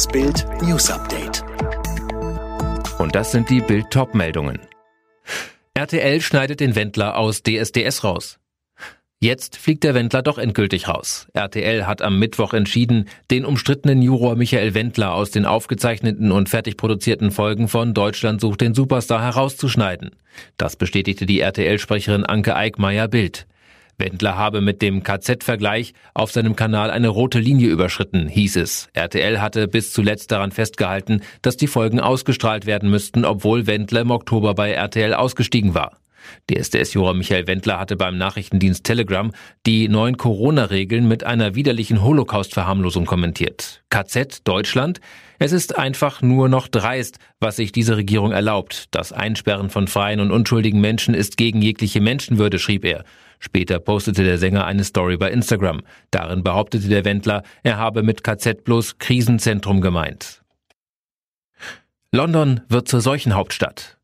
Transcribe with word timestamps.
Das 0.00 0.08
Bild 0.08 0.46
News 0.62 0.90
Update. 0.90 1.44
Und 2.98 3.14
das 3.14 3.32
sind 3.32 3.50
die 3.50 3.60
Bild 3.60 3.90
Top-Meldungen. 3.90 4.58
RTL 5.74 6.22
schneidet 6.22 6.60
den 6.60 6.74
Wendler 6.74 7.18
aus 7.18 7.42
DSDS 7.42 8.02
raus. 8.02 8.38
Jetzt 9.18 9.58
fliegt 9.58 9.84
der 9.84 9.92
Wendler 9.92 10.22
doch 10.22 10.38
endgültig 10.38 10.88
raus. 10.88 11.26
RTL 11.34 11.86
hat 11.86 12.00
am 12.00 12.18
Mittwoch 12.18 12.54
entschieden, 12.54 13.10
den 13.30 13.44
umstrittenen 13.44 14.00
Juror 14.00 14.36
Michael 14.36 14.72
Wendler 14.72 15.12
aus 15.12 15.32
den 15.32 15.44
aufgezeichneten 15.44 16.32
und 16.32 16.48
fertig 16.48 16.78
produzierten 16.78 17.30
Folgen 17.30 17.68
von 17.68 17.92
Deutschland 17.92 18.40
sucht 18.40 18.62
den 18.62 18.72
Superstar 18.72 19.20
herauszuschneiden. 19.20 20.12
Das 20.56 20.76
bestätigte 20.76 21.26
die 21.26 21.40
RTL-Sprecherin 21.40 22.24
Anke 22.24 22.56
Eickmeier 22.56 23.06
Bild. 23.06 23.46
Wendler 24.00 24.36
habe 24.36 24.60
mit 24.60 24.82
dem 24.82 25.04
KZ-Vergleich 25.04 25.94
auf 26.14 26.32
seinem 26.32 26.56
Kanal 26.56 26.90
eine 26.90 27.08
rote 27.08 27.38
Linie 27.38 27.68
überschritten, 27.68 28.26
hieß 28.26 28.56
es. 28.56 28.88
RTL 28.94 29.40
hatte 29.40 29.68
bis 29.68 29.92
zuletzt 29.92 30.32
daran 30.32 30.50
festgehalten, 30.50 31.20
dass 31.42 31.56
die 31.56 31.68
Folgen 31.68 32.00
ausgestrahlt 32.00 32.66
werden 32.66 32.90
müssten, 32.90 33.24
obwohl 33.24 33.68
Wendler 33.68 34.00
im 34.00 34.10
Oktober 34.10 34.54
bei 34.54 34.72
RTL 34.72 35.14
ausgestiegen 35.14 35.74
war. 35.74 36.00
DSDS-Juror 36.50 37.14
Michael 37.14 37.46
Wendler 37.46 37.78
hatte 37.78 37.96
beim 37.96 38.18
Nachrichtendienst 38.18 38.84
Telegram 38.84 39.30
die 39.66 39.88
neuen 39.88 40.16
Corona-Regeln 40.16 41.06
mit 41.08 41.24
einer 41.24 41.54
widerlichen 41.54 42.02
Holocaust-Verharmlosung 42.02 43.06
kommentiert. 43.06 43.82
KZ 43.90 44.46
Deutschland? 44.46 45.00
Es 45.38 45.52
ist 45.52 45.78
einfach 45.78 46.20
nur 46.20 46.48
noch 46.48 46.68
dreist, 46.68 47.18
was 47.40 47.56
sich 47.56 47.72
diese 47.72 47.96
Regierung 47.96 48.32
erlaubt. 48.32 48.88
Das 48.90 49.12
Einsperren 49.12 49.70
von 49.70 49.88
freien 49.88 50.20
und 50.20 50.30
unschuldigen 50.30 50.80
Menschen 50.80 51.14
ist 51.14 51.36
gegen 51.36 51.62
jegliche 51.62 52.00
Menschenwürde, 52.00 52.58
schrieb 52.58 52.84
er. 52.84 53.04
Später 53.38 53.78
postete 53.78 54.22
der 54.22 54.36
Sänger 54.36 54.66
eine 54.66 54.84
Story 54.84 55.16
bei 55.16 55.30
Instagram. 55.30 55.80
Darin 56.10 56.42
behauptete 56.42 56.88
der 56.88 57.06
Wendler, 57.06 57.42
er 57.62 57.78
habe 57.78 58.02
mit 58.02 58.22
KZ 58.22 58.64
bloß 58.64 58.98
Krisenzentrum 58.98 59.80
gemeint. 59.80 60.42
London 62.12 62.60
wird 62.68 62.88
zur 62.88 63.00
Seuchenhauptstadt. 63.00 63.99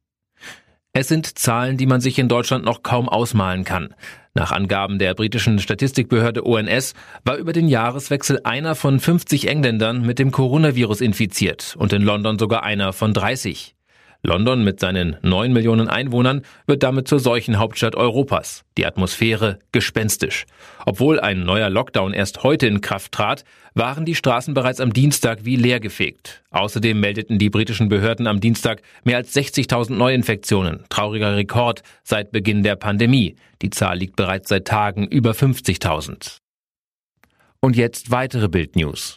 Es 0.99 1.09
sind 1.09 1.39
Zahlen, 1.39 1.77
die 1.77 1.85
man 1.85 2.01
sich 2.01 2.19
in 2.19 2.27
Deutschland 2.27 2.65
noch 2.65 2.83
kaum 2.83 3.07
ausmalen 3.07 3.65
kann. 3.65 3.95
Nach 4.33 4.51
Angaben 4.51 4.99
der 4.99 5.13
britischen 5.13 5.59
Statistikbehörde 5.59 6.47
ONS 6.47 6.95
war 7.23 7.37
über 7.37 7.53
den 7.53 7.69
Jahreswechsel 7.69 8.41
einer 8.45 8.75
von 8.75 8.99
50 8.99 9.47
Engländern 9.47 10.07
mit 10.07 10.19
dem 10.19 10.31
Coronavirus 10.31 11.03
infiziert 11.03 11.77
und 11.79 11.93
in 11.93 12.01
London 12.01 12.39
sogar 12.39 12.63
einer 12.63 12.95
von 12.95 13.13
30. 13.13 13.76
London 14.27 14.65
mit 14.65 14.81
seinen 14.81 15.17
9 15.23 15.53
Millionen 15.53 15.89
Einwohnern 15.89 16.43
wird 16.67 16.83
damit 16.83 17.09
zur 17.09 17.21
Seuchenhauptstadt 17.21 17.95
Europas. 17.95 18.65
Die 18.77 18.85
Atmosphäre 18.85 19.61
gespenstisch. 19.73 20.45
Obwohl 20.85 21.21
ein 21.21 21.45
neuer 21.45 21.71
Lockdown 21.71 22.13
erst 22.13 22.43
heute 22.43 22.67
in 22.67 22.81
Kraft 22.81 23.13
trat, 23.13 23.45
waren 23.75 24.05
die 24.05 24.15
Straßen 24.15 24.53
bereits 24.53 24.81
am 24.81 24.93
Dienstag 24.93 25.45
wie 25.45 25.57
leergefegt. 25.57 26.43
Außerdem 26.51 26.99
meldeten 26.99 27.39
die 27.39 27.51
britischen 27.51 27.89
Behörden 27.89 28.27
am 28.27 28.41
Dienstag 28.41 28.83
mehr 29.05 29.19
als 29.19 29.35
60.000 29.35 29.95
Neuinfektionen. 29.95 30.85
Trauriger 30.89 31.37
Rekord 31.37 31.83
seit 32.03 32.33
Beginn 32.33 32.63
der 32.63 32.77
Pandemie. 32.77 33.37
Die 33.63 33.71
Zahl 33.71 33.99
liegt 33.99 34.17
bereits 34.17 34.49
seit 34.49 34.67
Tagen 34.67 35.07
über 35.07 35.31
50.000. 35.31 36.39
Und 37.61 37.77
jetzt 37.77 38.11
weitere 38.11 38.49
Bildnews. 38.49 39.17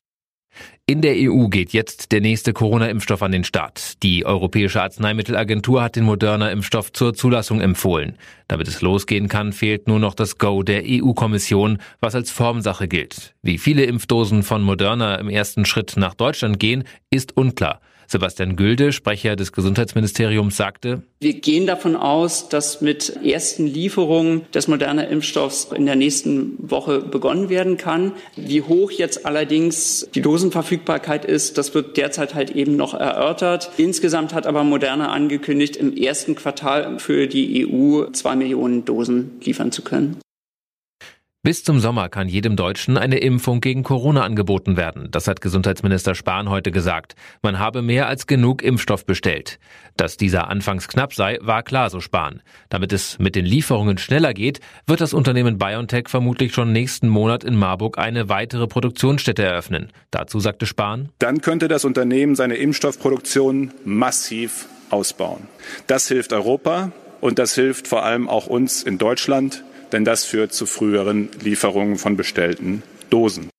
In 0.89 1.03
der 1.03 1.13
EU 1.17 1.49
geht 1.49 1.71
jetzt 1.71 2.11
der 2.11 2.19
nächste 2.19 2.51
Corona-Impfstoff 2.51 3.21
an 3.21 3.31
den 3.31 3.43
Start. 3.43 4.01
Die 4.01 4.25
Europäische 4.25 4.81
Arzneimittelagentur 4.81 5.83
hat 5.83 5.95
den 5.95 6.03
Moderna-Impfstoff 6.03 6.91
zur 6.93 7.13
Zulassung 7.13 7.61
empfohlen. 7.61 8.17
Damit 8.47 8.67
es 8.67 8.81
losgehen 8.81 9.27
kann, 9.27 9.53
fehlt 9.53 9.87
nur 9.87 9.99
noch 9.99 10.15
das 10.15 10.39
Go 10.39 10.63
der 10.63 10.81
EU-Kommission, 10.87 11.77
was 11.99 12.15
als 12.15 12.31
Formsache 12.31 12.87
gilt. 12.87 13.35
Wie 13.43 13.59
viele 13.59 13.83
Impfdosen 13.83 14.41
von 14.41 14.63
Moderna 14.63 15.17
im 15.17 15.29
ersten 15.29 15.63
Schritt 15.65 15.93
nach 15.95 16.15
Deutschland 16.15 16.59
gehen, 16.59 16.85
ist 17.11 17.37
unklar. 17.37 17.81
Sebastian 18.09 18.55
Gülde, 18.55 18.91
Sprecher 18.91 19.35
des 19.35 19.52
Gesundheitsministeriums, 19.52 20.57
sagte, 20.57 21.03
wir 21.19 21.33
gehen 21.33 21.67
davon 21.67 21.95
aus, 21.95 22.49
dass 22.49 22.81
mit 22.81 23.23
ersten 23.23 23.67
Lieferungen 23.67 24.42
des 24.53 24.67
modernen 24.67 25.08
Impfstoffs 25.08 25.67
in 25.75 25.86
der 25.86 25.95
nächsten 25.95 26.53
Woche 26.58 27.02
begonnen 27.02 27.49
werden 27.49 27.77
kann. 27.77 28.14
Wie 28.36 28.61
hoch 28.61 28.89
jetzt 28.89 29.25
allerdings 29.25 30.08
die 30.15 30.21
Dosenverfügbarkeit 30.21 31.25
ist, 31.25 31.58
das 31.58 31.75
wird 31.75 31.97
derzeit 31.97 32.33
halt 32.33 32.52
eben 32.52 32.75
noch 32.75 32.93
erörtert. 32.93 33.70
Insgesamt 33.77 34.33
hat 34.33 34.47
aber 34.47 34.64
Moderna 34.64 35.11
angekündigt, 35.11 35.76
im 35.76 35.95
ersten 35.95 36.36
Quartal 36.36 36.99
für 36.99 37.27
die 37.27 37.67
EU 37.67 38.05
zwei 38.11 38.36
Millionen 38.36 38.86
Dosen 38.86 39.39
liefern 39.43 39.71
zu 39.71 39.83
können. 39.83 40.17
Bis 41.42 41.64
zum 41.64 41.80
Sommer 41.80 42.10
kann 42.10 42.27
jedem 42.27 42.58
Deutschen 42.58 42.98
eine 42.98 43.20
Impfung 43.20 43.61
gegen 43.61 43.82
Corona 43.82 44.23
angeboten 44.23 44.76
werden. 44.76 45.08
Das 45.10 45.26
hat 45.26 45.39
Gesundheitsminister 45.39 46.14
Spahn 46.14 46.50
heute 46.50 46.70
gesagt. 46.70 47.16
Man 47.42 47.60
habe 47.60 47.82
mehr 47.82 48.10
als 48.10 48.27
genug 48.27 48.61
Impfstoff 48.61 49.05
bestellt. 49.05 49.58
Dass 49.95 50.17
dieser 50.17 50.50
anfangs 50.50 50.89
knapp 50.89 51.14
sei, 51.14 51.39
war 51.39 51.64
klar, 51.64 51.89
so 51.89 52.02
Spahn. 52.02 52.42
Damit 52.67 52.92
es 52.92 53.20
mit 53.20 53.36
den 53.36 53.45
Lieferungen 53.45 53.98
schneller 53.98 54.33
geht, 54.33 54.60
wird 54.86 55.00
das 55.00 55.14
Unternehmen 55.14 55.58
BioNTech 55.58 56.10
vermutlich 56.10 56.54
schon 56.54 56.73
nächsten 56.73 57.08
Monat 57.08 57.45
in 57.45 57.56
Marburg 57.56 57.98
eine 57.98 58.27
weitere 58.27 58.67
Produktionsstätte 58.67 59.42
eröffnen. 59.42 59.94
Dazu 60.11 60.42
sagte 60.42 60.66
Spahn. 60.66 61.08
Dann 61.20 61.39
könnte 61.39 61.70
das 61.70 61.86
Unternehmen 61.86 62.36
seine 62.36 62.56
Impfstoffproduktion 62.56 63.71
massiv 63.86 64.66
ausbauen. 64.89 65.48
Das 65.88 66.10
hilft 66.10 66.33
Europa 66.33 66.92
und 67.21 67.39
das 67.39 67.56
hilft 67.56 67.88
vor 67.88 68.04
allem 68.04 68.27
auch 68.27 68.48
uns 68.48 68.83
in 68.83 68.98
Deutschland 68.98 69.64
denn 69.92 70.05
das 70.05 70.26
führt 70.26 70.54
zu 70.54 70.66
früheren 70.66 71.30
Lieferungen 71.42 71.98
von 71.98 72.17
bestellten 72.17 72.83
Dosen. 73.10 73.50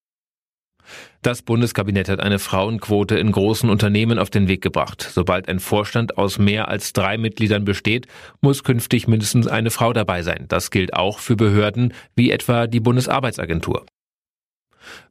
Das 1.23 1.43
Bundeskabinett 1.43 2.09
hat 2.09 2.21
eine 2.21 2.39
Frauenquote 2.39 3.19
in 3.19 3.31
großen 3.31 3.69
Unternehmen 3.69 4.19
auf 4.19 4.31
den 4.31 4.49
Weg 4.49 4.63
gebracht. 4.63 5.07
Sobald 5.13 5.49
ein 5.49 5.61
Vorstand 5.61 6.17
aus 6.17 6.39
mehr 6.39 6.69
als 6.69 6.95
drei 6.95 7.19
Mitgliedern 7.19 7.67
besteht, 7.67 8.07
muss 8.41 8.65
künftig 8.65 9.07
mindestens 9.07 9.47
eine 9.47 9.71
Frau 9.71 9.93
dabei 9.93 10.23
sein. 10.23 10.47
Das 10.49 10.71
gilt 10.71 10.95
auch 10.95 11.19
für 11.19 11.37
Behörden 11.37 11.93
wie 12.17 12.31
etwa 12.31 12.67
die 12.67 12.81
Bundesarbeitsagentur. 12.81 13.85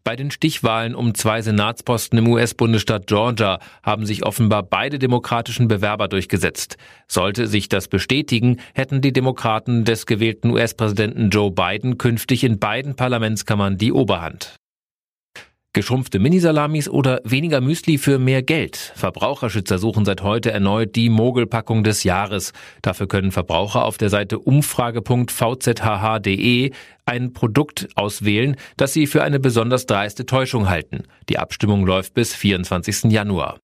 Bei 0.04 0.16
den 0.16 0.32
Stichwahlen 0.32 0.96
um 0.96 1.16
zwei 1.16 1.42
Senatsposten 1.42 2.20
im 2.20 2.28
US-Bundesstaat 2.28 3.08
Georgia 3.08 3.60
haben 3.84 4.06
sich 4.06 4.26
offenbar 4.26 4.64
beide 4.64 5.00
demokratischen 5.00 5.68
Bewerber 5.68 6.08
durchgesetzt. 6.08 6.78
Sollte 7.08 7.48
sich 7.48 7.70
das 7.70 7.88
bestätigen, 7.88 8.58
hätten 8.74 9.02
die 9.02 9.14
Demokraten 9.14 9.86
des 9.86 10.06
gewählten 10.06 10.52
US-Präsidenten 10.52 11.30
Joe 11.30 11.52
Biden 11.52 11.98
künftig 11.98 12.44
in 12.44 12.60
beiden 12.60 12.96
Parlamentskammern 12.96 13.78
die 13.78 13.92
Oberhand. 13.92 14.59
Geschrumpfte 15.74 16.18
Minisalamis 16.18 16.90
oder 16.90 17.22
weniger 17.24 17.62
Müsli 17.62 18.00
für 18.00 18.18
mehr 18.18 18.42
Geld. 18.42 18.92
Verbraucherschützer 18.96 19.78
suchen 19.78 20.04
seit 20.04 20.24
heute 20.24 20.50
erneut 20.52 20.96
die 20.96 21.10
Mogelpackung 21.10 21.84
des 21.84 22.04
Jahres. 22.04 22.54
Dafür 22.82 23.08
können 23.08 23.32
Verbraucher 23.32 23.86
auf 23.86 24.00
der 24.00 24.10
Seite 24.10 24.40
umfrage.vzhh.de 24.40 26.72
ein 27.06 27.34
Produkt 27.34 27.88
auswählen, 27.96 28.56
das 28.78 28.94
sie 28.94 29.06
für 29.06 29.22
eine 29.22 29.40
besonders 29.40 29.86
dreiste 29.86 30.26
Täuschung 30.26 30.70
halten. 30.70 31.04
Die 31.30 31.38
Abstimmung 31.38 31.86
läuft 31.86 32.16
bis 32.16 32.34
24. 32.34 33.12
Januar. 33.12 33.60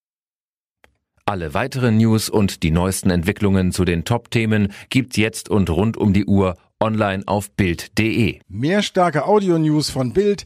Alle 1.26 1.56
weiteren 1.56 1.98
News 1.98 2.30
und 2.30 2.62
die 2.62 2.70
neuesten 2.70 3.10
Entwicklungen 3.10 3.72
zu 3.72 3.84
den 3.84 4.06
Top-Themen 4.06 4.72
gibt's 4.92 5.18
jetzt 5.18 5.50
und 5.50 5.72
rund 5.72 5.98
um 5.98 6.14
die 6.14 6.26
Uhr 6.26 6.56
online 6.80 7.24
auf 7.26 7.50
Bild.de. 7.52 8.42
Mehr 8.48 8.84
starke 8.84 9.26
Audio-News 9.26 9.90
von 9.90 10.14
Bild 10.14 10.46